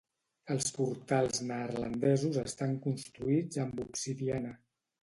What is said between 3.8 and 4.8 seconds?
obsidiana.